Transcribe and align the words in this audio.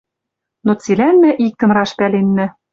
Но 0.65 0.71
цилӓн 0.81 1.15
мӓ 1.21 1.31
иктӹм 1.45 1.71
раш 1.75 1.91
пӓленнӓ: 1.99 2.45